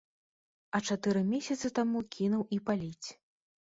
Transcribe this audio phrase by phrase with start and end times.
[0.77, 3.07] А чатыры месяцы таму кінуў і паліць.